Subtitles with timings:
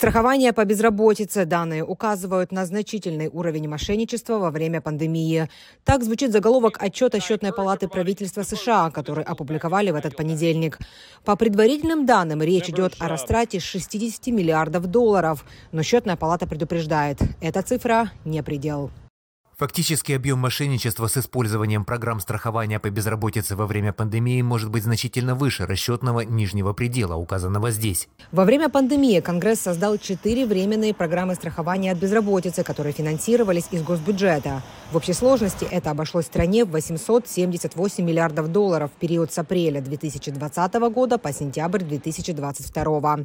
[0.00, 1.44] Страхование по безработице.
[1.44, 5.50] Данные указывают на значительный уровень мошенничества во время пандемии.
[5.84, 10.78] Так звучит заголовок отчета Счетной палаты правительства США, который опубликовали в этот понедельник.
[11.22, 15.44] По предварительным данным, речь идет о растрате 60 миллиардов долларов.
[15.70, 18.90] Но Счетная палата предупреждает, эта цифра не предел.
[19.60, 25.34] Фактический объем мошенничества с использованием программ страхования по безработице во время пандемии может быть значительно
[25.34, 28.08] выше расчетного нижнего предела, указанного здесь.
[28.32, 34.62] Во время пандемии Конгресс создал четыре временные программы страхования от безработицы, которые финансировались из госбюджета.
[34.92, 40.74] В общей сложности это обошлось стране в 878 миллиардов долларов в период с апреля 2020
[40.90, 43.18] года по сентябрь 2022.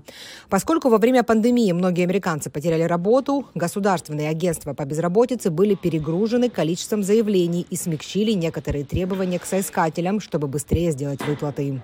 [0.50, 6.50] Поскольку во время пандемии многие американцы потеряли работу, государственные агентства по безработице были перегружены обнаружены
[6.50, 11.82] количеством заявлений и смягчили некоторые требования к соискателям, чтобы быстрее сделать выплаты.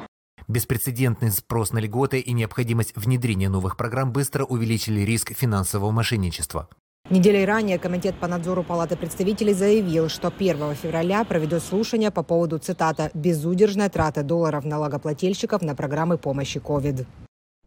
[0.48, 6.68] Беспрецедентный спрос на льготы и необходимость внедрения новых программ быстро увеличили риск финансового мошенничества.
[7.12, 12.58] Неделей ранее Комитет по надзору Палаты представителей заявил, что 1 февраля проведет слушание по поводу,
[12.58, 17.06] цитата, «безудержной траты долларов налогоплательщиков на программы помощи COVID».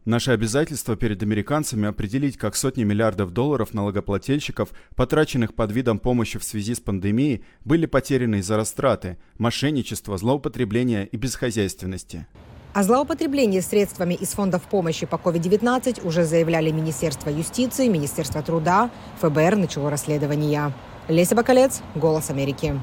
[0.05, 6.43] Наше обязательство перед американцами определить, как сотни миллиардов долларов налогоплательщиков, потраченных под видом помощи в
[6.43, 12.27] связи с пандемией, были потеряны из-за растраты, мошенничества, злоупотребления и безхозяйственности.
[12.73, 19.55] О злоупотреблении средствами из фондов помощи по COVID-19 уже заявляли Министерство юстиции, Министерство труда, ФБР
[19.55, 20.71] начало расследование.
[21.07, 22.79] Леся Бакалец, «Голос Америки».